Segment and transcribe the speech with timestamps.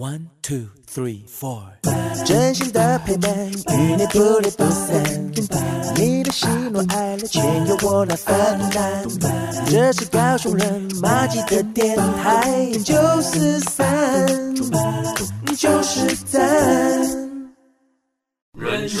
[0.00, 1.60] One two three four，
[2.24, 5.02] 真心的陪伴，与你不离不散。
[5.96, 8.34] 你的喜怒哀乐，全由我来分
[8.70, 9.04] 担。
[9.66, 14.54] 这是高雄人马吉的电台，九四三，
[15.56, 16.40] 就是赞。
[18.56, 19.00] 人生，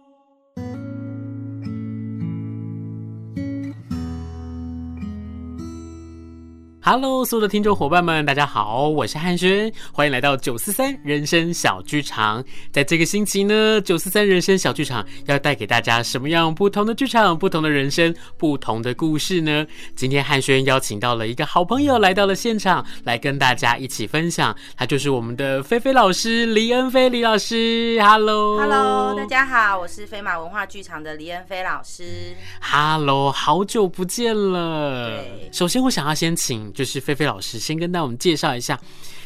[6.83, 12.43] Hello，所有的听众伙伴们，大家好，我是汉轩，欢迎来到九四三人生小剧场。
[12.71, 19.63] 在这个星期呢，九四三人生小剧场要带给大家什么样不同的剧场、不同的人生、不同的故事呢？
[19.95, 24.55] 今天汉轩邀请到了一个好朋友来到了现场，来跟大家一起分享。
[24.75, 27.99] 他就是我们的菲菲老师李恩菲李老师。
[28.01, 32.35] Hello，Hello，大家好，我是飞马文化剧场的李恩菲老师。
[32.59, 35.21] Hello，好久不见了。
[35.21, 36.70] 对，首先我想要先请。
[36.71, 38.79] 就是菲菲老师，先跟大家我们介绍一下，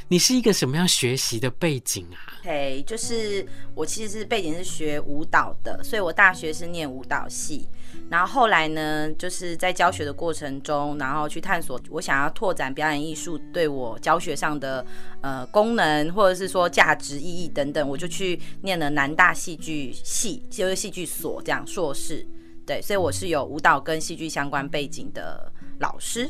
[0.08, 2.18] 你是一个什么样学习的背景啊？
[2.44, 7.68] 嘿就是我其实是背景是学舞蹈的，所以我大学是念舞蹈系，
[8.10, 14.86] 然后后来呢，就是在教学的过程中，然后去探索我想要拓展表演艺术对我教学上的
[15.22, 22.26] 呃功能，或者是说价值意义等等，我就去念了南大戏剧系，就是戏剧所这样硕士。
[22.66, 26.30] 对，所以我是有舞蹈跟戏剧相关背景的老师。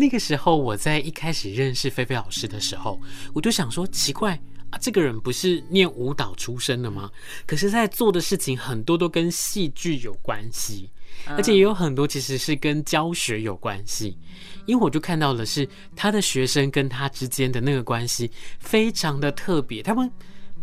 [0.00, 3.00] 那个时候，我在一开始认识菲菲老师的时候，
[3.34, 7.10] 我就想说，奇怪啊，这个人不是念舞蹈出身的吗？
[7.44, 10.88] 可是，在做的事情很多都跟戏剧有关系，
[11.26, 14.16] 而且也有很多其实是跟教学有关系。
[14.66, 20.08] 因为我就看到的是他的学生跟他之间的那个关系非常的特别，他们。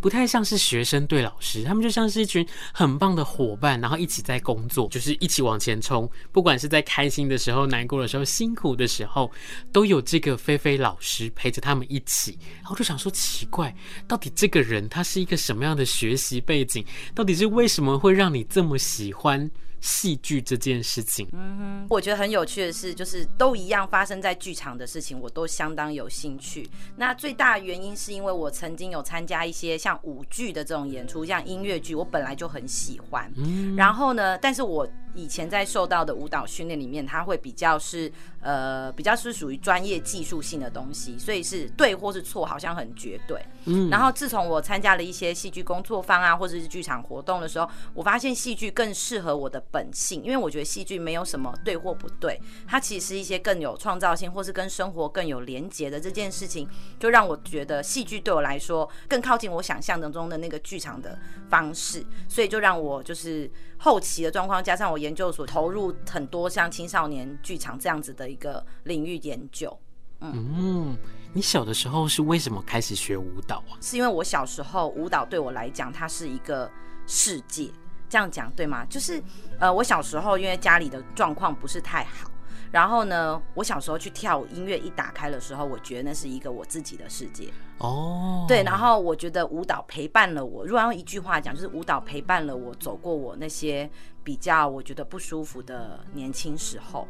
[0.06, 6.08] 不太像是学生对老师，他们就像是一群很棒的伙伴，然后一起在工作，就是一起往前冲。
[6.32, 9.32] 不管是在开心的时候、难过的时候、辛苦的时候，
[9.72, 12.38] 都有这个菲菲老师陪着他们一起。
[12.58, 13.76] 然后就想说，奇怪，
[14.08, 16.86] 到底这个人他是一个什么样的学习背景？
[17.16, 19.50] 到底是为什么会让你这么喜欢？
[19.86, 26.68] 戏剧这件事情，嗯哼，我觉得很有趣的是，就是都一样发生在剧场的事情，我都相当有兴趣。
[26.96, 33.32] 那最大的原因是因为我曾经有参加一些像舞剧的这种演出，像音乐剧，我本来就很喜欢。
[33.38, 34.88] 嗯，然后呢，但是我。
[35.18, 43.42] 以前在受到的舞蹈训练里面，它会比较是呃比较是属于专业技术性的东西，所以是对或是错好像很绝对。
[43.64, 56.66] 嗯，然后自从我参加了一些戏剧工作坊啊，或者是剧场活动的时候，我发现戏剧更适合我的本性，因为我觉得戏剧没有什么对或不对，它其实是一些更有创造性或是跟生活更有连结的这件事情，
[56.98, 61.20] 就让我觉得戏剧对我来说更靠近我想象当中的那个剧场的
[61.50, 63.52] 方式，所以就让我就是。
[63.78, 69.78] 后期的状况，加上我研究所投入很多像青少年剧场这样子的一个领域研究。
[70.22, 70.98] 嗯，嗯，
[71.34, 73.76] 你小的时候是为什么开始学舞蹈啊？
[73.82, 76.72] 是因为我小时候舞蹈对我来讲，它是一个
[77.06, 77.70] 世界。
[78.10, 78.86] 这样讲对吗？
[78.86, 79.22] 就是
[79.60, 82.30] 呃，我小时候因为家里的状况不是太好。
[82.72, 87.48] 然后呢，我小时候去跳舞，音乐一打开的时候，我觉得那是一个我自己的世界。
[87.78, 88.48] 哦，oh.
[88.50, 90.66] 对，然后我觉得舞蹈陪伴了我。
[90.66, 93.90] 如果用一句话讲，就是舞蹈陪伴了我走过我那些
[94.24, 97.08] 比较我觉得不舒服的年轻时候。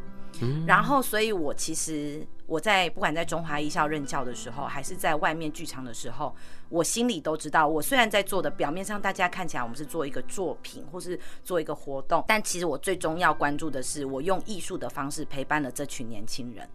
[0.67, 6.35] 然后，所以我其实我在不管在中华艺校任教的时候，还是在外面剧场的时候，
[6.69, 16.67] 我心里都知道，我虽然在做的表面上大家看起来我们是做一个作品或是做一个活动，但其实我最终要关注的是，我用艺术的方式陪伴了这群年轻人，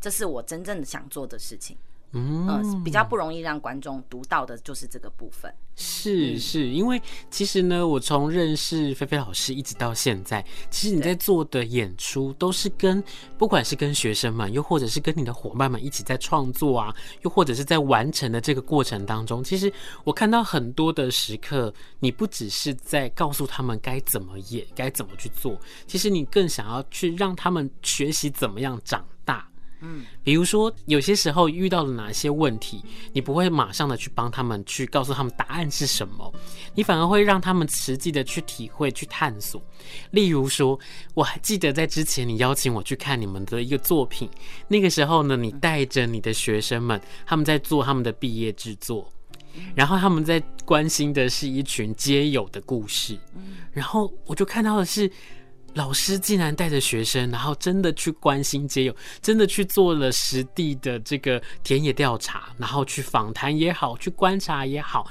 [0.00, 1.76] 这是我真正想做的事情。
[2.12, 5.52] 嗯，比较不容易让观众读到的就是这个部分。
[5.76, 13.02] 是是，因为其实呢，我从认识菲菲老师一直到现在，其实你在做的演出都是跟
[13.36, 19.70] 不管是跟学生们，又或者是跟你的伙伴们一起在创作啊，又或者是在完成的这个过程当中，其实
[20.02, 29.46] 我看到很多的时刻，你不只是在告诉他们该怎么演，该怎么去做，其实你更想要去让他们学习怎么样长大。
[29.80, 36.32] 嗯，比如说有些时候遇到了哪些问题，你不会马上的去帮他们去告诉他们答案是什么，
[36.74, 39.62] 你反而会让他们实际的去体会、去探索。
[40.10, 40.78] 例如说，
[41.14, 44.28] 我还记得在之前你邀请我去看你们的一个作品，
[44.66, 49.10] 那个时候呢，你带着你的学生们，他们在做他们的毕业制作。
[49.74, 53.18] 然后他们在关心的是一群街友的故事，
[53.72, 55.10] 然后我就看到的是。
[55.74, 65.06] 老师竟然带着学生，然后真的去关心街友，真的去做了实地的这个田野调查，然后去访谈也好，去观察也好，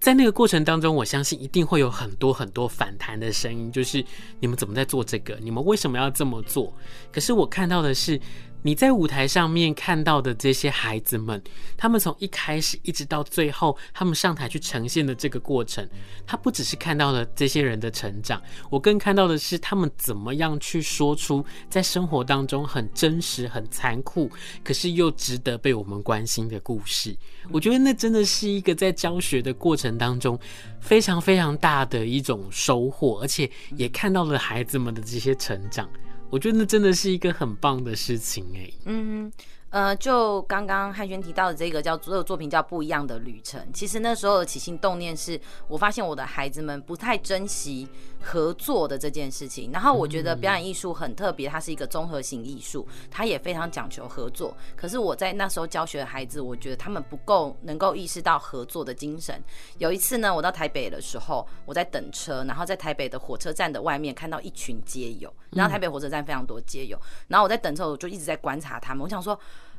[0.00, 4.04] 在那个过程当中，我相信一定会有很多很多反弹的声音，就是
[4.40, 5.38] 你们怎么在做这个？
[5.40, 6.72] 你们为什么要这么做？
[7.10, 8.20] 可是我看到的是。
[8.66, 11.40] 你在舞台上面看到的这些孩子们，
[11.76, 15.88] 他们从一开始一直到最后，他们上台去呈现的这个过程，
[16.26, 24.28] 他不只是看到了这些人的成长，我更看到的是他们怎么样去说出在生活当中很真实、很残酷，
[24.64, 27.16] 可是又值得被我们关心的故事。
[27.52, 30.36] 我觉得那真的是一个在教学的过程当中
[30.80, 35.88] 非常非常大的一种收获，而且也看到了孩子们的这些成长。
[36.30, 38.70] 我觉得那真的是一个很棒的事情哎。
[38.86, 39.32] 嗯。
[39.76, 43.60] 呃，就刚刚汉轩提到的这个叫所有作品叫不一样的旅程。
[43.74, 45.38] 其实那时候的起心动念是，
[45.68, 47.86] 我发现我的孩子们不太珍惜
[48.22, 49.70] 合作的这件事情。
[49.70, 54.56] 然后我觉得表演艺术很特别，它是一个综合型艺术，它也非常讲求合作。
[54.74, 59.38] 可是我在那时候教学的孩子，我觉得他们不够能够意识到合作的精神。
[59.76, 65.30] 有一次呢，我到台北的时候，我在等车，然后在台北的火车站的外面看到一群街友。
[65.50, 66.98] 然后台北火车站非常多街友，
[67.28, 69.04] 然后我在等车，我就一直在观察他们。
[69.04, 69.38] 我想说。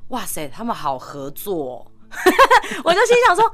[0.09, 1.91] 哇塞，他们好合作哦，
[2.83, 3.51] 我就心想说，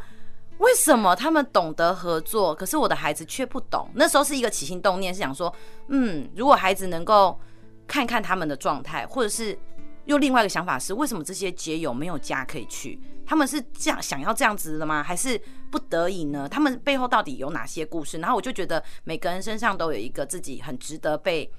[0.60, 3.90] 为什么他们懂得合作，可是我的孩子却不懂？
[3.96, 5.54] 那时候是一个起心动念，是想说，
[5.88, 7.40] 嗯，如果孩子能够
[7.88, 9.58] 看看他们的状态，或者是
[10.06, 13.00] 又另外一个想法是，为什么这些街友没有家可以去？
[13.26, 15.02] 他们是这样想要这样子的吗？
[15.02, 15.42] 还是
[15.72, 16.48] 不得已呢？
[16.48, 18.20] 他们背后到底有哪些故事？
[18.20, 21.52] 然后我就觉得每个人身上都有一个自己很值得被。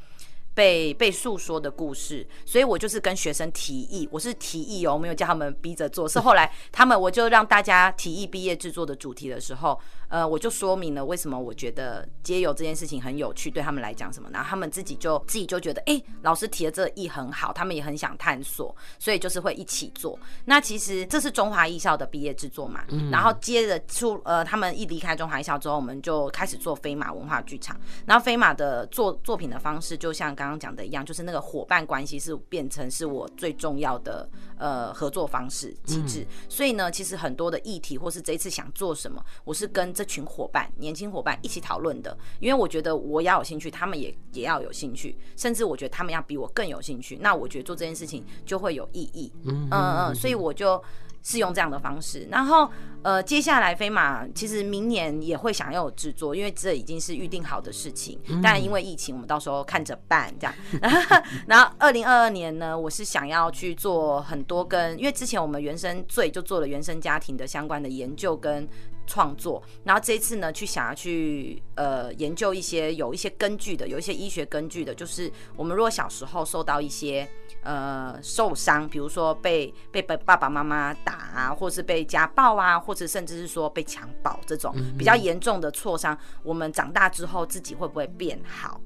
[0.55, 9.79] 被被诉说的故事，所以我就是跟学生提议，我是提议哦，没有叫他们逼着做，是后来他们我就让大家提议毕业制作的主题的时候，
[10.09, 20.17] 呃，我就说明了为什么我觉得街友这件事情很有趣，对他们来讲什么，然后他们自己就自己就觉得，哎，老师提的这个意很好，他们也很想探索，所以就是会一起做。
[20.45, 30.44] 那其实这是中华艺校的毕业制作嘛，然后接着出呃，他们一离开中华艺校之后，我们就开始做飞马文化剧场，然后飞马的作作品的方式就像刚。
[30.45, 36.21] 刚刚讲的一样，就是那个伙伴关系是变成是我最重要的呃合作方式机制。
[36.21, 42.17] 嗯、所以呢，其实很多的议题或是这一次想做什么，我是跟这群伙伴、年轻伙伴一起讨论的。
[42.41, 47.17] 因为我觉得我要有兴趣，他们也也要有兴趣，甚至我觉得他们要比我更有兴趣。
[47.21, 49.33] 那我觉得做这件事情就会有意义。
[49.45, 50.83] 嗯嗯嗯，所以我就。
[51.25, 52.71] 是用这样的方式，然后
[53.03, 58.21] 呃，接下来飞马其实明年也会想要有制作，因为这已经是预定好的事情。
[58.43, 60.55] 但因为疫情，我们到时候看着办这样。
[61.49, 68.69] 然后二零二二年呢，我是想要去做很多跟，因为之前我们原生最就做了原生家庭的相关的研究跟
[69.07, 77.29] 创作，然后这一次呢，去想要去呃研究一些有一些根据的，有一些医学根据的，就是我们如果小时候受到一些。
[77.63, 88.79] 呃，受伤，比如说被被爸爸妈妈打啊，或是被家暴啊，或者甚至是说被强暴这种比较严重的挫伤，我们长大之后自己会不会变好？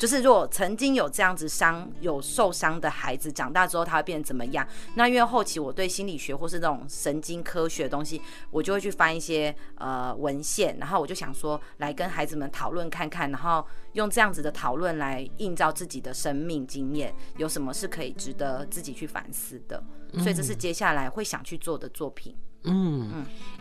[0.00, 4.66] 就是如果曾经有这样子伤有受伤的孩子，长大之后他会变成怎么样？
[4.94, 8.18] 那因为后期我对心理学或是那种神经科学的东西，
[8.50, 13.62] 我就会去翻一些呃文献，然后我就想说来跟孩子们讨论看看，然后
[13.92, 19.84] 用这样子的讨论来映照自己的生命经验，有什么是可以值得自己去反思的。
[20.14, 22.34] 所以这是接下来会想去做的作品。
[22.34, 22.49] 嗯，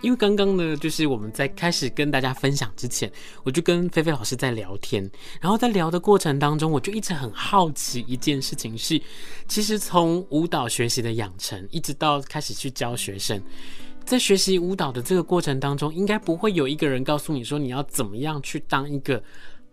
[0.01, 3.11] 因为刚刚呢，就是我们在开始跟大家分享之前，
[3.43, 5.09] 我就跟菲菲老师在聊天，
[5.41, 9.01] 然后在聊的过程当中，我就一直很好奇一件事情是，
[9.47, 13.41] 其实从舞蹈学习的养成，一直到开始去教学生，
[14.05, 19.21] 在学习舞蹈的这个过程当中，应该不会有一个人告诉你说你要怎么样去当一个。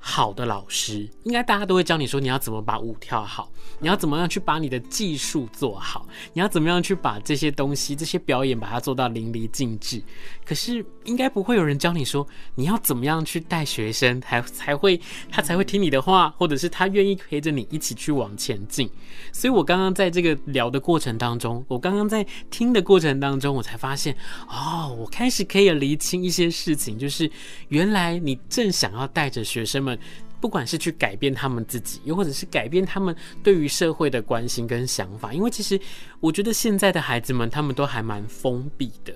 [0.09, 10.01] 好的老师，应该大家都会教你说，你要怎么把舞跳好，你要怎么样去把你的技术做好，你要怎么样去把这些东西、这些表演把它做到淋漓尽致。
[10.45, 14.99] 可是应该不会有人教你说，你要怎么样去带学生，才才会
[15.29, 18.89] 他才会听你的话，或者是他愿意陪着你一起去往前进。
[19.33, 24.17] 所以我刚刚在这个聊的过程当中，我刚刚在听的过程当中，我才发现，
[24.49, 27.29] 哦，我开始可以厘清一些事情，就是
[27.71, 29.96] 原来你正想要带着学生们。
[30.41, 35.81] 不管是去改变他们自己，又或者是改变他们对于社会的关心跟想法，因为其实
[36.21, 39.15] 我觉得现在的孩子们他们都还蛮封闭的。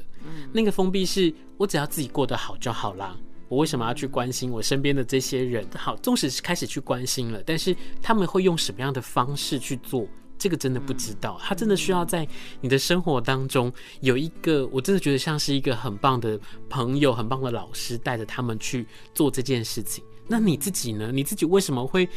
[0.53, 3.17] 那个封闭是我只要自己过得好就好啦，
[3.49, 5.67] 我为什么要去关心我身边的这些人？
[5.75, 10.07] 好，纵使是开始去关心了，但是他们会用什么样的方式去做？
[10.39, 12.27] 这个真的不知道，他真的需要在
[12.63, 13.71] 你的生活当中
[14.01, 20.03] 有一个，我真的觉得像是一个很棒的朋友、很棒的老师，带着他们去做这件事情。
[20.31, 21.11] 那你自己呢？
[21.13, 22.09] 你自己为什么会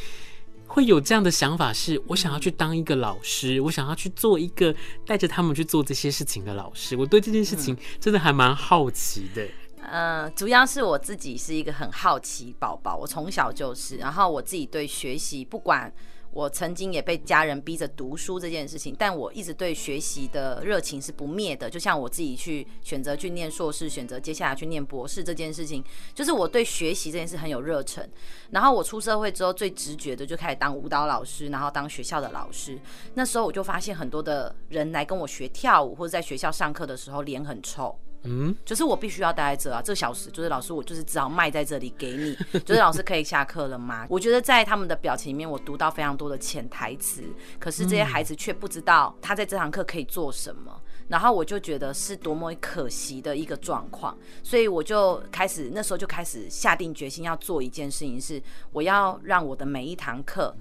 [0.67, 1.73] 会有这样的想法？
[1.73, 4.73] 是我想要去当一个老师，我想要去做一个
[5.05, 6.95] 带着他们去做这些事情的老师。
[6.95, 9.43] 我对这件事情真的还蛮好奇的。
[9.91, 15.91] 嗯、呃，主要是我自己是一个很好奇宝宝，我从小就是，然后我自己对学习不管。
[16.33, 21.69] 我曾经也被家人逼着读书这件事情，但我一直对学习的热情是不灭的。
[21.69, 25.83] 就像我自己去选择去念硕士，选择接下来去念博士这件事情，
[26.15, 28.09] 就是我对学习这件事很有热忱。
[28.49, 32.79] 然后我出社会之后，最直觉的就开始当舞蹈老师，然后当学校的老师。
[33.13, 37.95] 那时候我就发现很多的人来跟我学跳舞，或者在学校上课的时候脸很臭。
[38.23, 44.07] 嗯，就是我必须要待在这啊，这小时就是老师，我就是只好卖在这里给你， 就是老师可以下课了吗？
[44.09, 47.23] 我觉得在他们的表情里面，我读到非常多的潜台词，
[47.59, 60.55] 可是这些孩子却不知道他在这堂课可以做什么，然后我就觉得是多么可惜的一个状况，所以我就开始那时候就开始下定决心要做一件事情，是我要让我的每一堂课。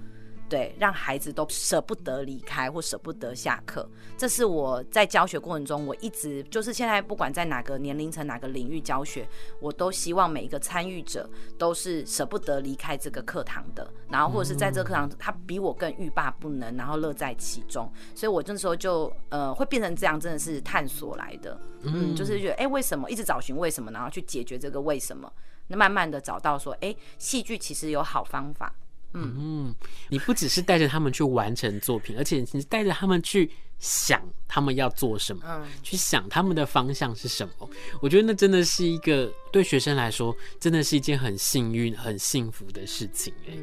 [0.53, 9.27] 对，让孩子都舍不得离开或舍不得下课，这是我在教学过程中，我一直就是现在不管在哪个年龄层、哪个领域教学，
[9.59, 23.09] 我都希望每一个参与者都是舍不得离开这个课堂的，然后或者是在这个课堂他比我更欲罢不能，然后乐在其中，所以我那时候就呃会变成这样，真的是探索来的，嗯，就是觉得哎为什么？
[23.09, 25.33] 一直找寻为什么，然后去解决这个为什么，
[25.65, 28.71] 那慢慢的找到说哎戏剧其实有好方法。
[29.13, 29.73] 嗯，
[30.09, 37.69] 你不只是带着他们去完成作品，而且你带着他们去想他们要做什么，嗯，去想他们的方向是什么。
[38.01, 43.33] 我觉得那真的是一个对学生来说，真的是一件很幸运、很幸福的事情。
[43.47, 43.53] 哎，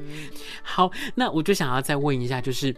[0.63, 2.75] 好，那我就想要再问一下，就是。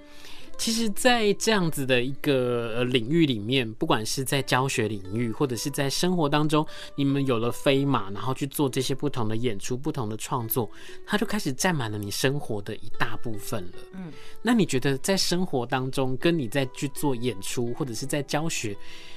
[0.63, 6.65] 其实，在这样子的一个领域里面，不管是在教学领域，或者是在生活当中，
[6.95, 10.71] 你们有了飞马，然后去做这些不同的演出、不同的创作，
[11.05, 13.73] 它就开始占满了你生活的一大部分了。
[13.95, 18.77] 嗯，那你觉得在生活当中，跟你在去做演出，或者是在教学，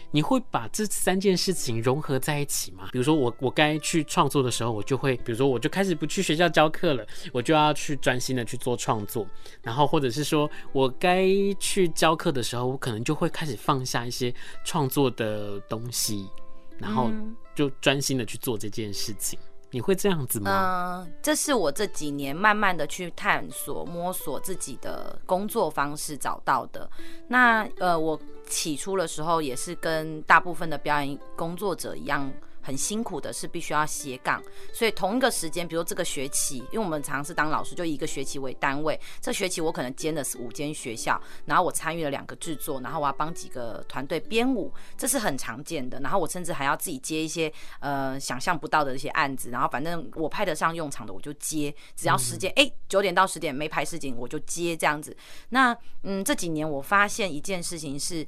[0.10, 2.90] 你会把这三件事情融合在一起吗？
[2.92, 9.28] 比如说我我该去创作的时候，我就会，比如说我就开始不去学校教课了，我就要去专心的去做创作。
[9.62, 16.30] 然后或者是说我该去教课的时候，我可能就会开始放下一些创作的东西，
[16.78, 17.10] 然后
[17.56, 19.38] 就专心的去做这件事情。
[19.72, 21.04] 你会这样子吗？
[21.06, 26.90] 嗯，这是我这几年慢慢的去探索、摸索自己的工作方式找到的。
[27.28, 32.32] 那呃，我起初的时候也是跟大部分的表演工作者一样。
[32.66, 34.42] 很辛苦的是必须要斜杠，
[34.74, 46.00] 所以同一个时间，比如这个学期，因为我们常是当老师，就以一个学期为单位，这学期我可能兼的是五间学校，然后我参与了两个制作，然后我要帮几个团队编舞，这是很常见的。
[46.00, 55.16] 然后我甚至还要自己接一些呃想象不到的一些案子，然后反正我派得上用场的我就接，只要时间哎九点到十点没排事情我就接这样子。
[55.50, 58.26] 那嗯这几年我发现一件事情是。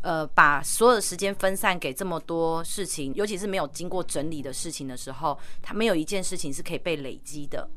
[0.00, 7.68] 呃，把所有的时间分散给这么多事情，尤其是没有经过整理的事情的时候，它没有一件事情是可以被累积的。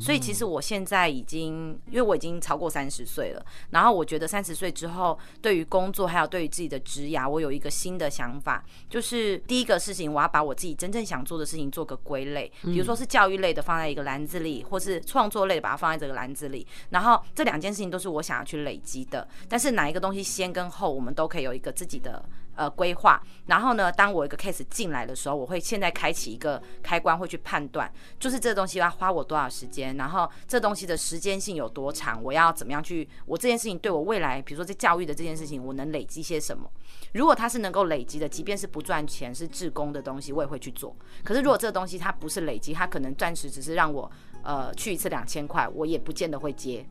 [0.00, 22.24] 所以其实我现在已经，因为我已经超过三十岁了，然后我觉得三十岁之后，对于工作还有对于自己的职涯，我有一个新的想法，就是第一个事情，我要把我自己真正想做的事情做个归类，比如说是教育类的放在一个篮子里，或是创作类的把它放在这个篮子里，然后这两件事情都是我想要去累积的，但是哪一个东西先跟后，我们都可以有一个自己的。
[22.60, 23.18] 呃，规划。
[23.46, 36.70] 然后呢，当我一个 case 进来的时候，我会现在开启一个开关，会去判断，就是这东西要花我多少时间，然后这东西的时间性有多长，我要怎么样去，我这件事情对我未来，比如说在教育的这件事情，我能累积些什么？
[37.14, 40.94] 如果它是能够累积的，即便是不赚钱，是志工的东西，我也会去做。
[41.24, 44.10] 可是如果这东西它不是累积，它可能暂时只是让我
[44.42, 46.86] 呃去一次两千块，我也不见得会接。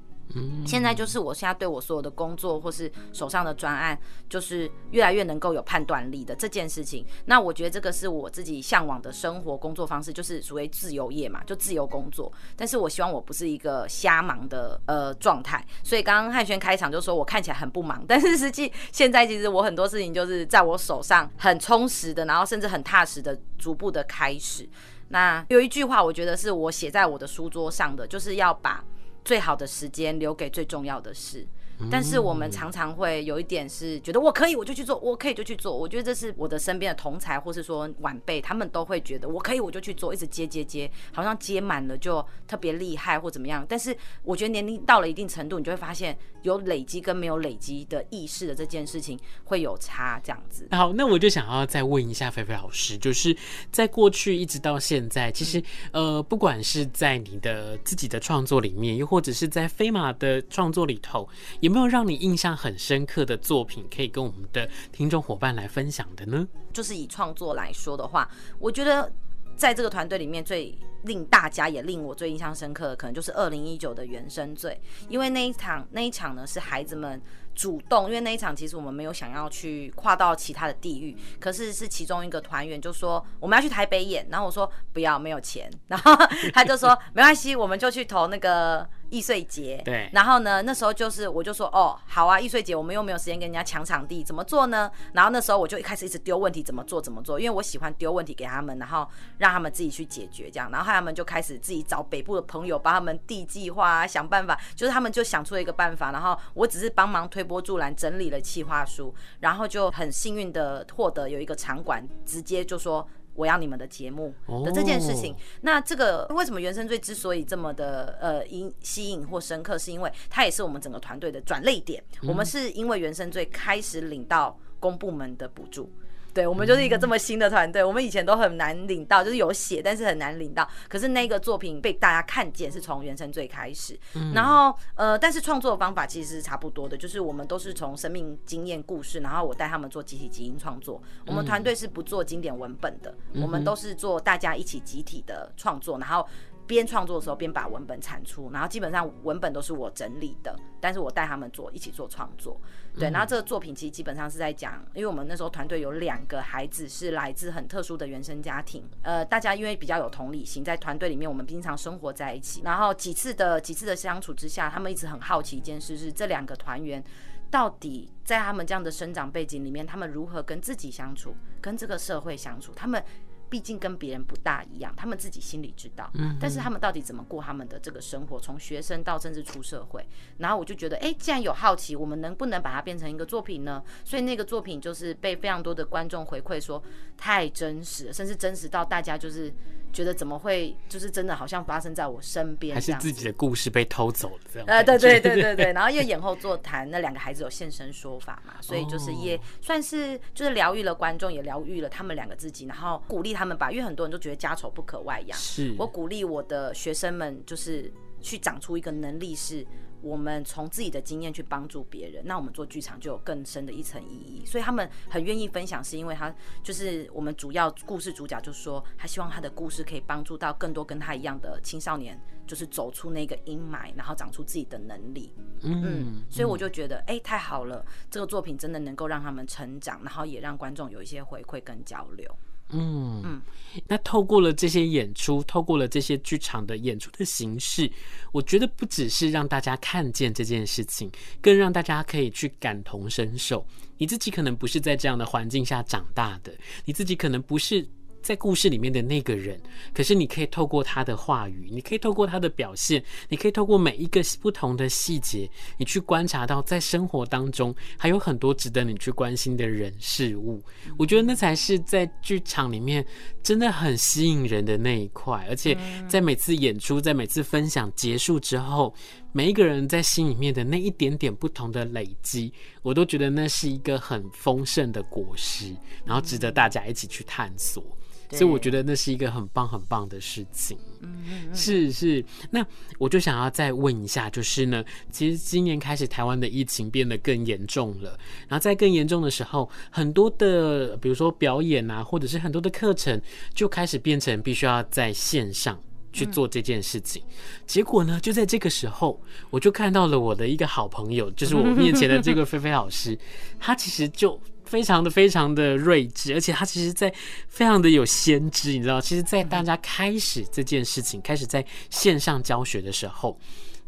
[0.66, 3.98] 现在就是我现在对我所有的工作或是手上的专案，
[4.30, 7.04] 就是越来越能够有判断力的这件事情。
[7.26, 12.32] 那我觉得这个是我自己向往的生活工作方式，就是属于自由业嘛，就自由工作。
[12.56, 15.66] 但是我希望我不是一个瞎忙的呃状态。
[15.84, 24.70] 所以刚刚汉轩开场就说我看起来很不忙， 但是实际现在其实我很多事情就是在我手上很充实的，然后甚至很踏实的逐步的开始。
[25.08, 28.84] 那有一句话，我觉得是我写在我的书桌上的，就是要把。
[29.30, 31.46] 最好的时间留给最重要的事，
[31.90, 35.76] 但是我们常常会有一点是觉得我可以我就去做，我可以就去做。
[35.76, 43.66] 我觉得这是我的身边的同才或是说晚辈，他们都会觉得我可以我就去做，一直接接接，好像接满了就特别厉害或怎么样。
[43.68, 50.68] 但是我觉得年龄到了一定程度，你就会发现有累积跟没有累积的意识的这件事情会有差，这样子。
[50.72, 53.36] 好，那我就想要再问一下菲菲老师，就是
[53.72, 61.28] 在过去一直到现在，其实呃，不管是在你的自己的创作里面，又或者是在飞马的创作里头，
[61.70, 66.48] 有没有让你印象很深刻的作品，可以跟我们的听众伙伴来分享的呢？
[66.74, 69.12] 就是以创作来说的话，我觉得
[69.56, 77.22] 在这个团队里面最令大家也令我最印象深刻的，可能就是二零一九的原生罪，因为那一场那一场呢是孩子们。
[77.56, 86.16] 主动，因为那一场其实我们没有想要去跨到其他的地域，可是是其中一个团员就说我们要去台北演，然后我说不要，没有钱， 然后
[86.54, 88.88] 他就说没关系，我们就去投那个。
[89.12, 94.92] 易碎节，对，然后呢，那时候就是我就说，哦，好啊，易碎节，我们又没有时间跟人家抢场地，怎么做呢？
[95.14, 113.08] 然后那时候我就一开始一直丢问题，怎么做怎么做，因为我喜欢丢问题给他们，然后让他们自己去解决这样，然后他们就开始自己找北部的朋友帮他们递计划啊，想办法，就是他们就想出了一个办法，然后我只是帮忙推波助澜，整理了企划书，然后就很幸运的获得有一个场馆，直接就说。
[113.36, 114.34] 我要你们的节目
[114.66, 122.04] 的这件事情，那这个为什么原生罪之所以这么的呃引吸引或深刻，是因为它也是我们整个团队的转类点。
[122.24, 125.90] 我们是因为原生罪开始领到公部门的补助。
[126.34, 130.68] 对，我们就是一个这么新的团队，我们以前都很难领到，就是有写，但是很难领到。
[130.88, 134.00] 可是那个作品被大家看见，是从原生最开始。
[134.34, 141.02] 然后呃，但是创作的方法其实是差不多的，就是我们都是从生命经验故事，然后我带他们做集体基因创作。
[141.26, 146.28] 我们团队是不做经典文本的，我们都是做大家一起集体的创作，然后。
[146.70, 152.62] 边创作的时候边把文本产出，然后基本上文本都是我整理的，但是我带他们做一起做创作，
[152.94, 153.10] 对。
[153.10, 167.04] 然后这个作品其实基本上是在讲，因为我们那时候团队有两个孩子是来自很特殊的原生家庭，呃，大家因为比较有同理心，在团队里面我们经常生活在一起，然后几次的几次的相处之下，他们一直很好奇一件事，是这两个团员
[167.50, 173.04] 到底在他们这样的生长背景里面，他们如何跟自己相处，跟这个社会相处，他们。
[173.50, 176.10] 毕竟跟别人不大一样，他们自己心里知道。
[176.14, 178.40] 嗯，但是他们到底怎么过他们的这个生活？
[178.40, 183.84] 从学生到甚至出社会，然后我就觉得，哎，既然有好奇，我们能不能把它变成一个作品呢？
[184.06, 186.82] 所以那个作品就是被非常多的观众回馈说
[187.18, 189.54] 太真实了，甚至真实到大家就是。
[189.92, 194.68] 觉得怎么会就是真的好像发生在我身边，还是自己的故事被偷走了这样？
[194.68, 195.72] 呃，对对对对对。
[195.74, 203.72] 然后因为演后座谈那两个孩子有现身说法嘛，所以就是也算是就是疗愈了观众，也疗愈了他们两个自己，然后鼓励他们吧。
[203.72, 209.66] 因为很多人都觉得家丑不可外扬，是我鼓励我的学生们就是去长出一个能力是。
[210.02, 214.46] 我们从自己的经验去帮助别人，那我们做剧场就有更深的一层意义。
[214.46, 216.34] 所以他们很愿意分享，是因为他
[216.64, 225.34] 就是我们主要故事主角，就是说他希望他的故事可以帮助到更多跟他一样的青少年，就是走出那个阴霾，然后长出自己的能力。
[225.62, 232.34] 嗯，嗯，所以我就觉得，哎，太好了，这个作品真的能够让他们成长，然后也让观众有一些回馈跟交流。
[232.72, 233.42] 嗯嗯，
[233.88, 237.92] 那透过了这些演出，透过了这些剧场的演出的形式，
[238.32, 243.66] 我觉得不只是让大家看见这件事情，更让大家可以去感同身受。
[243.98, 246.54] 你自己可能不是在这样的环境下长大的，
[246.86, 247.88] 你自己可能不是。
[248.22, 249.60] 在故事里面的那个人，
[249.94, 260.62] 可是你可以透过他的话语，你可以透过他的表现，你可以透过每一个不同的细节，你去观察到在生活当中还有很多值得你去关心的人事物。
[260.98, 263.06] 我觉得那才是在剧场里面
[263.42, 265.78] 真的很吸引人的那一块，而且
[266.08, 268.94] 在每次演出，在每次分享结束之后，
[269.32, 272.52] 每一个人在心里面的那一点点不同的累积，
[272.82, 277.84] 我都觉得那是一个很丰盛的果实，然后值得大家一起去探索。
[278.32, 280.78] 所以我觉得那是一个很棒很棒的事情。
[281.02, 282.24] 嗯，是是。
[282.52, 282.66] 那
[282.98, 293.20] 我就想要再问一下，就是呢，其实今年开始台湾的疫情变得更严重了，然后在更严重的时候，很多的比如说表演啊，或者是很多的课程，
[293.54, 295.80] 就开始变成必须要在线上
[296.14, 297.24] 去做这件事情。
[297.66, 303.18] 结果呢，就在这个时候，我就看到了我的一个好朋友，就是我面前的这个菲菲老师，
[303.60, 304.40] 他其实就。
[304.70, 307.12] 非常的非常的睿智，而且他其实，在
[307.48, 313.36] 非常的有先知，你知道，其实，在大家开始这件事情，开始在线上教学的时候，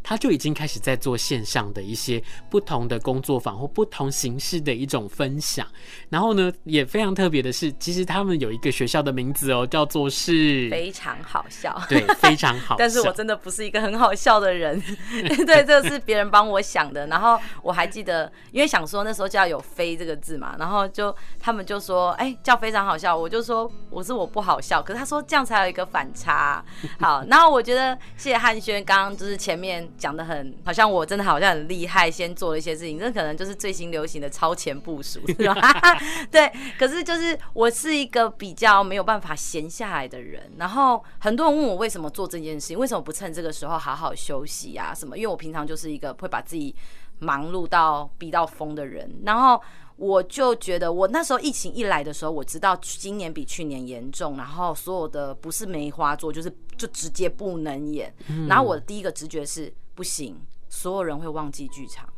[0.04, 5.66] 他就已经开始在做线上的一些不同的工作坊或不同形式的一种分享。
[6.10, 12.76] 然后呢，也非常特别的是，其实他们有一个学校的名字哦，叫做是非常好笑， 对，非常好笑。
[12.80, 14.82] 但是我真的不是一个很好笑的人，
[15.46, 17.06] 对，这个是别人帮我想的。
[17.08, 23.16] 然后我还记得，因为想说那时候就要有“飞”这个字嘛，然后就他们就说，哎、欸，叫非常好笑。
[23.16, 26.64] 我就说我是我不好笑，可是他说这样才有一个反差。
[27.00, 29.90] 好，然后我觉得谢谢汉轩，刚刚就是前面。
[29.97, 35.56] 讲的很好像我真的好像很厉害，先做了一些事情，这可能就是最新流行的超前部署， 是吧？
[36.32, 44.93] 对，可是就是我是一个比较没有办法闲下来的人，然后很多人问我为什么做这件事情，为什么不趁这个时候好好休息啊？
[44.93, 45.17] 什么？
[45.17, 46.75] 因为我平常就是一个会把自己
[47.19, 49.62] 忙碌到逼到疯的人，然后
[50.02, 58.14] 我就觉得我那时候疫情一来的时候，我知道今年比去年严重，然后所有的不是梅花座，就是就直接不能演，
[58.48, 59.72] 然后我的第一个直觉是。
[59.94, 60.36] 不行，
[60.70, 62.11] 所有人会忘记剧场，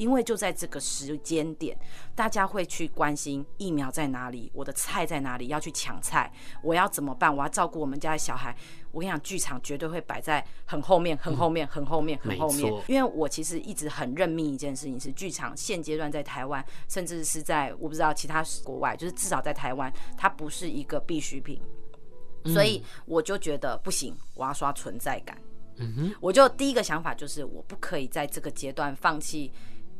[0.00, 1.78] 因为就在这个时间点，
[2.14, 6.32] 大家会去关心疫苗在哪里，我的菜在哪里，要去抢菜，
[6.62, 7.36] 我要怎么办？
[7.36, 8.56] 我要照顾我们家的小孩。
[8.92, 12.72] 我跟你讲，剧场绝对会摆在很后面、很后面、很后面、很后面。
[12.88, 21.60] 因为我其实一直很认命一件事情是，剧场现阶段在台湾，甚至是在我不知道其他国外，就是至少在台湾，它不是一个必需品，
[22.46, 25.36] 所以我就觉得不行，我要刷存在感。
[25.82, 29.50] 嗯哼，我就第一个想法就是，我不可以在这个阶段放弃，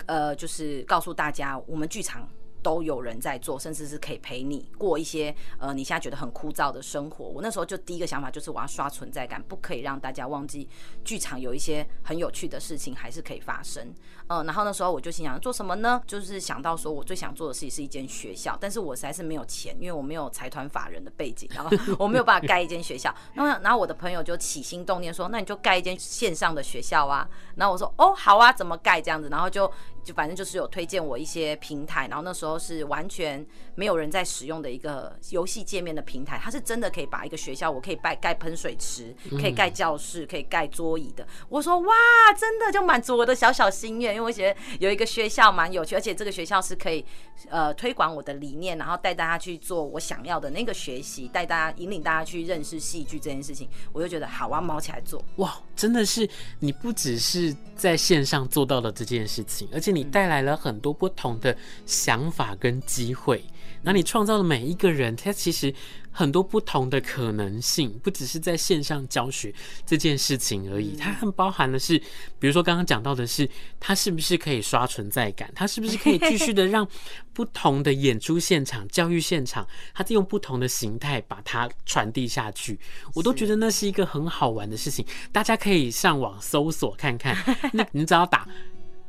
[0.06, 2.28] 呃，就是告诉大家，我们剧场。
[2.62, 7.24] 都有人在做，甚至是可以陪你过一些呃你现在觉得很枯燥的生活。
[7.24, 10.68] 我那时候就第一个想法就是我要刷存在感，不可以让大家忘记
[11.02, 13.90] 剧场有一些很有趣的事情还是可以发生。
[14.30, 16.00] 嗯、呃，然后那时候我就心想做什么呢？
[16.06, 23.12] 就是想到说我最想做的事情是一间学校，但是我实在是没有钱，因为我没有财团法人的背景，然后 我没有办法盖一间学校。
[23.34, 27.28] 然后然后我的朋友就起心动念说，那你就盖一间线上的学校啊。
[27.56, 29.28] 然后我说哦好啊，怎么盖这样子？
[29.28, 29.70] 然后就。
[30.02, 41.26] 就反正就是有推荐我一些平台，然后那时候是完全没有人在使用的一个游戏界面的平台，它是真的可以把一个学校，我可以盖盖喷水池，可以盖教室，可以盖桌椅的。
[41.50, 41.94] 我说哇，
[42.34, 47.04] 真的就满足我的小小心愿，因为我觉得有一个学校蛮有趣，而且这个学校是可以
[47.50, 55.22] 呃推广我的理念，然后带大家去做我想要的那个学习，带大家引领大家去认识戏剧这件事情，我就觉得好，我要卯起来做。
[55.36, 56.26] 哇，真的是
[56.58, 59.90] 你不只是在线上做到了这件事情，而且。
[59.90, 63.44] 你带来了很多不同的想法跟机会，
[63.82, 65.74] 那你创造的每一个人，他其实
[66.12, 69.54] 很多不同的可能性，不只是在线上教学
[69.86, 71.98] 这件事情而已，它很包含的是，
[72.38, 76.86] 比如说刚刚讲到的是，它是不是可以刷存在感，它是不是可以继续的让
[77.32, 82.78] 不同的演出现场、教育现场，他用不同的形态把它传递下去，
[83.14, 87.36] 我都觉得那是一个很好玩的事情，大家可以上网搜索看看，
[87.72, 88.46] 那你只要打。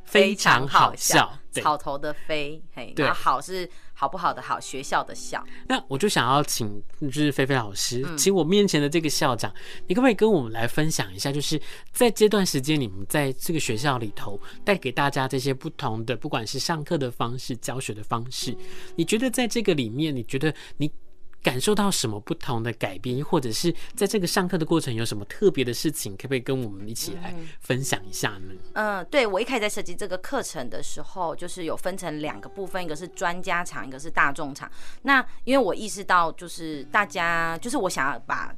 [0.03, 3.69] 非常好笑，草头的飞，嘿，然后好是
[4.01, 5.45] 好不好的好，学校的校。
[5.67, 9.53] 那我就想要请，就是菲菲老师，请我面前的这个校长，
[9.85, 11.61] 你可不可以跟我们来分享一下，就是
[11.91, 18.57] 在这段时间，你们在这个学校里头带给大家这些不同的，不管是上课的方式、教学的方式，
[18.95, 20.91] 你觉得在这个里面，你觉得你？
[21.43, 28.53] 感受到什么不同的改变，或者是在这个上课的过程有什么特别的事情，可不可以跟我们一起来分享一下呢？
[28.73, 34.69] 嗯，嗯，对，我一开始在设计这个课程的时候，就是有分成两个部分，一个是专家场，一个是大众场。
[35.01, 38.55] 那因为我意识到，就是大家，就是我想要把。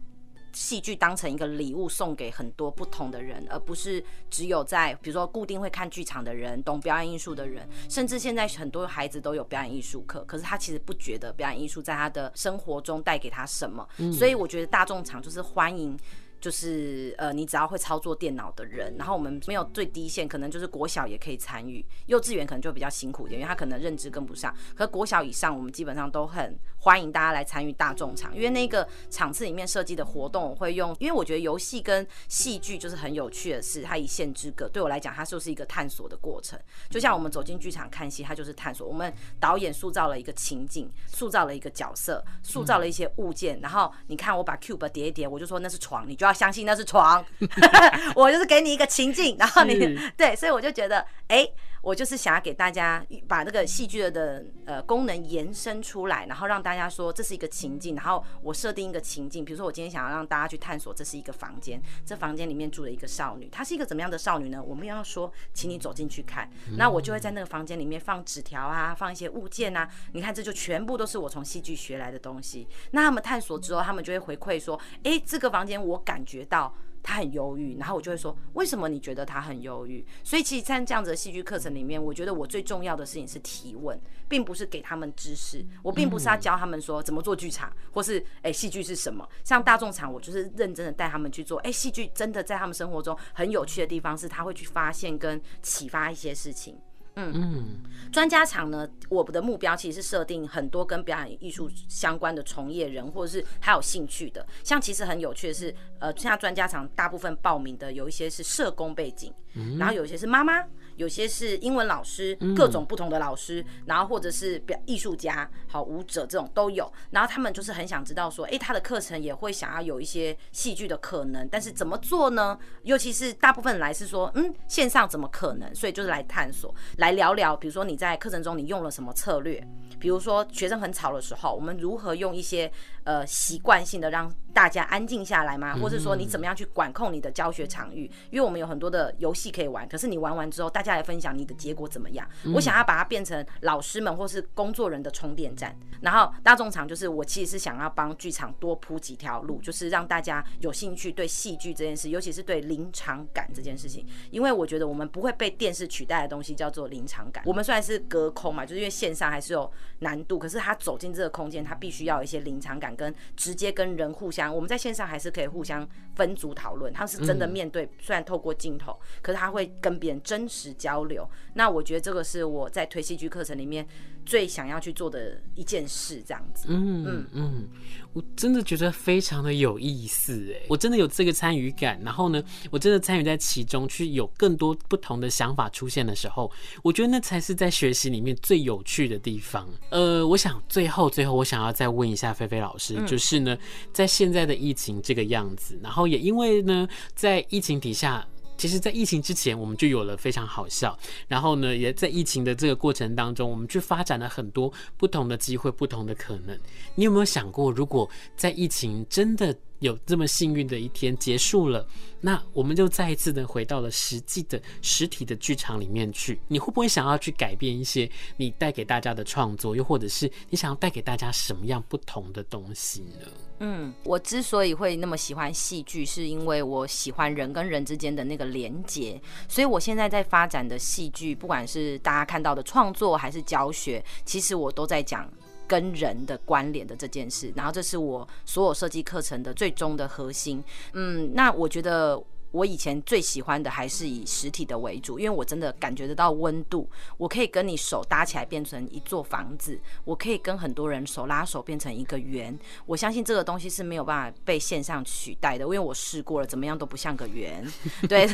[0.53, 13.87] 戏剧当成一个礼物送给很多不同的人，而不是只有在比如说固定会看剧场的人、懂表演艺术的人，甚至现在很多孩子都有表演艺术课，可是他其实不觉得表演艺术在他的生活中带给他什么。
[14.11, 15.97] 所以我觉得大众场就是欢迎。
[16.43, 24.53] 就是呃，你只要会操作电脑的人，然后我们没有最低线，可能就是国小也可以参与，幼稚园可能就比较辛苦一点，因为他可能认知跟不上。
[24.75, 34.67] 可国小以上，我们基本上都很欢迎大家来参与大众场，因为那个场次里面设计的活动，我会用，因为我觉得游戏跟戏剧就是很有趣的是，它一线之隔。
[34.67, 36.59] 对我来讲，它就是一个探索的过程。
[36.89, 38.85] 就像我们走进剧场看戏，它就是探索。
[38.85, 46.32] 我们导演塑造了一个情景，塑造了一个角色，塑造了一些物件，然后你看我把 cube 叠一叠，我就说那是床，你就要。
[46.33, 47.23] 相信那是床，
[48.15, 64.63] 我就是给你一个情境，然后你对，所以我就觉得，哎、欸，我就是想要给大家把这个戏剧的呃功能延伸出来，然后让大家说这是一个情境，然后我设定一个情境，比如说我今天想要让大家去探索，这是一个房间，这房间里面住了一个少女，她是一个怎么样的少女呢？
[64.63, 72.67] 我们要说，请你走进去看，那我就会在那个房间里面放纸条啊，放一些物件啊，你看这就全部都是我从戏剧学来的东西。
[72.91, 76.03] 那他们探索之后，他们就会回馈说，诶、欸，这个房间我。
[76.03, 80.03] 感觉到他很忧郁，然后我就会说，为什么你觉得他很忧郁？
[80.23, 85.63] 所以其实，在这样子的戏剧课程里面，我觉得我最重要的事情是提问，并不是给他们知识。
[85.83, 89.27] 我并不是要教他们说怎么做剧场，或是哎，戏剧是什么。
[89.43, 91.59] 像大众场，我就是认真的带他们去做。
[91.59, 96.79] 哎，戏剧真的在他们生活中很有趣的地方是，他会去发现跟启发一些事情。
[97.15, 97.65] 嗯嗯，
[98.11, 104.45] 专家场呢，我们的目标其实是设定很多跟表演艺术相关的从业人，或者是他有兴趣的。
[104.63, 109.33] 像其实很有趣的是，呃，现在专家场大部分报名的有一些是社工背景，
[109.77, 110.63] 然后有一些是妈妈。
[110.95, 116.91] 有些是英文老师，各种不同的老师，然后或者是表艺术家、好舞者这种都有。
[117.11, 122.57] 然后他们就是很想知道说，诶，他的课程也会想要有一些戏剧的可能，但是怎么做呢？
[122.83, 125.73] 尤其是大部分来是说，嗯，线上怎么可能？
[125.73, 129.65] 所以就是来探索，来聊聊，比如说你在课程中你用了什么策略？
[129.99, 132.69] 比如说学生很吵的时候，我们如何用一些
[133.03, 135.75] 呃习惯性的让大家安静下来吗？
[135.81, 138.09] 或者说你怎么样去管控你的教学场域？
[138.29, 142.27] 因为我们有很多的游戏可以玩，可是你玩完之后，大家来分享你的结果怎么样？
[142.53, 145.75] 我想要把它变成老师们或是工作人的充电站。
[146.01, 154.05] 然后大众场就是我其实是想要帮剧场多铺几条路，就是让大家有兴趣对戏剧这件事，尤其是对临场感这件事情。
[154.29, 157.43] 因为我觉得我们不会被电视取代的东西叫做临场感。
[157.47, 159.71] 我们虽然是隔空嘛，就是因为线上还是有。
[159.99, 164.53] 难度，可是他走进这个空间，他必须要有一些临场感，跟直接跟人互相。
[164.53, 171.29] 我们在线上还是可以互相分组讨论，他是真的面对，虽然透过镜头，可是他会跟别人真实交流。
[171.53, 173.87] 那我觉得这个是我在推戏剧课程里面
[174.25, 176.65] 最想要去做的一件事，这样子。
[176.69, 177.67] 嗯嗯嗯，
[178.13, 181.99] 我真的觉得非常的有意思哎，我真的有这个参与感。
[182.03, 186.51] 然后呢，我真的参与在其中，去有更多不同的想法出现的时候，
[186.83, 189.67] 我觉得那才是在学习里面最有趣的地方。
[189.89, 193.57] 呃，我想最后最后，我想要再问一下菲菲老师，就是呢，
[193.91, 198.27] 在现在的疫情这个样子，然后也因为呢，在疫情底下。
[198.57, 200.97] 其实，在疫情之前，我们就有了非常好笑。
[201.27, 206.57] 然后呢，也在疫情的这个过程当中，我们去发展了很多不同的机会、不同的可能。
[206.95, 211.85] 你有没有想过，如果在疫情真的有这么幸运的一天结束了，
[212.21, 216.39] 那我们就再一次的回到了实际的实体的剧场里面去？
[216.47, 223.27] 你会不会想要去改变一些你带给大家的创作，又或者是你想要带给大家什么样不同的东西呢？
[223.59, 235.29] 嗯，我之所以会那么喜欢戏剧，是因为我喜欢人跟人之间的那个连接，所以我现在在发展的戏剧，不管是大家看到的创作还是教学，其实我都在讲
[235.73, 240.63] 跟人的关联的这件事，然后这是我所有设计课程的最终的核心。
[240.93, 242.21] 嗯，那我觉得。
[242.53, 246.87] 我以前最喜欢的还是以实体的为主，因为我真的感觉得到温度。
[247.17, 252.55] 我可以跟你手搭起来变成一座房子，我可以跟很多人手拉手变成一个圆。
[252.85, 257.65] 我相信这个东西是没有办法被线上取代的，因为我试过了，怎么样都不像个圆。
[258.07, 258.29] 对，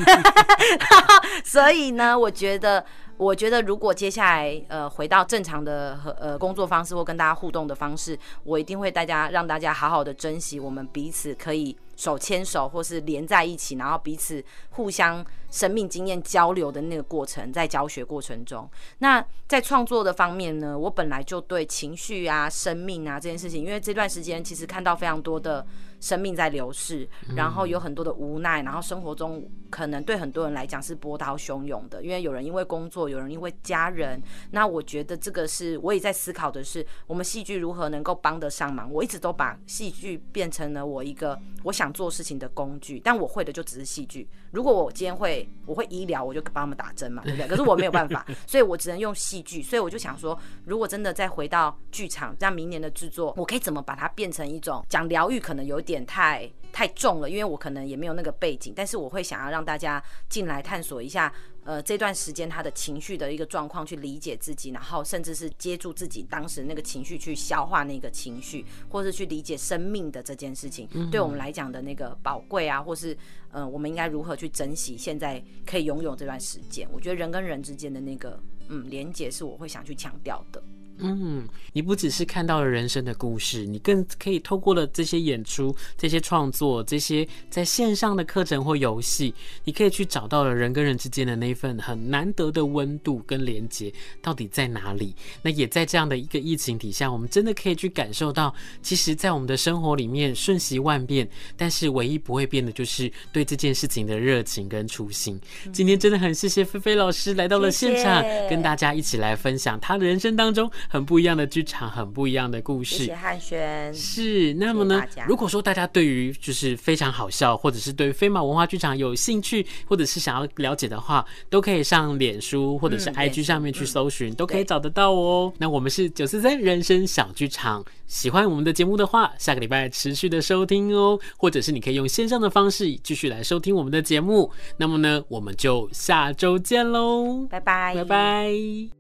[1.46, 11.78] 所以呢，我觉得，我觉得如果接下来呃回到正常的和呃工作方式或跟大家互动的方式，我一定会大家让大家好好的珍惜我们彼此可以。
[12.00, 25.68] 手牵手，或是连在一起，然后彼此互相生命经验交流的那个过程，在教学过程中，那在创作的方面呢，我本来就对情绪啊、生命啊这件事情，因为这段时间其实看到非常多的
[26.00, 34.22] 生命在流逝，然后有很多的无奈，然后生活中可能对很多人来讲是波涛汹涌的，因为有人因为工作，有人因为家人。
[34.52, 38.92] 那我觉得这个是我也在思考的是，我们戏剧如何能够帮得上忙。
[38.92, 44.28] 我一直都把戏剧变成了我一个我想做事情的工具，但我会的就只是戏剧。
[44.52, 47.48] 如果我今天会，我会医疗，我就帮他们打针嘛，对不对？
[47.48, 49.62] 可是我没有办法， 所以我只能用戏剧。
[49.62, 58.74] 所以我就想说，如果真的再回到剧场，让明年的制作，我可以怎么把它变成一种讲疗愈，可能有点太太重了，因为我可能也没有那个背景。
[58.76, 73.18] 但是我会想要让大家进来探索一下，呃，这段时间他的情绪的一个状况，去理解自己，然后甚至是接住自己当时那个情绪，去消化那个情绪，或是去理解生命的这件事情，对我们来讲的那个宝贵啊，或是。
[73.52, 76.88] 嗯、呃，我们应该如何去珍惜现在可以拥有这段时间？
[76.92, 80.62] 我觉得人跟人之间的那个嗯连接，是我会想去强调的。
[81.02, 89.34] 嗯，你不只是看到了人生的故事，你更可以透过了这些演出、这些创作、这些在线上的课程或游戏，
[89.64, 95.16] 你可以去找到了人跟人之间的那份很难得的温度跟连接到底在哪里？
[95.42, 105.40] 那也在这样的一个疫情底下，我们真的可以去感受到，其实，在我们的生活里面瞬息万变，但是唯一不会变的就是对这件事情的热情跟初心。
[105.72, 110.70] 今天真的很谢谢菲菲老师来到了现场，谢谢跟大家一起来分享他的人生当中。
[110.90, 112.98] 很不一样的剧场，很不一样的故事。
[112.98, 113.94] 谢谢汉轩。
[113.94, 115.02] 是，那么呢？
[115.28, 125.54] 如果说大家对于就是非常好笑，或者是对飞马文化剧场有兴趣，或者是想要了解的话，都可以上脸书或者是 IG 上面去搜寻，嗯、都可以找得到哦。
[125.60, 134.52] 那我们是九四三人生小剧场，喜欢我们的节目的话，下个礼拜持续的收听哦，或者是你可以用线上的方式继续来收听我们的节目。
[134.78, 138.99] 那么呢，我们就下周见喽，拜拜，拜拜。